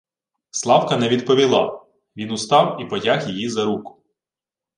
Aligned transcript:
Славка 0.51 0.97
не 0.97 1.09
відповіла. 1.09 1.85
Він 2.17 2.31
устав 2.31 2.81
і 2.81 2.85
потяг 2.85 3.29
її 3.29 3.49
за 3.49 3.65
руку: 3.65 4.03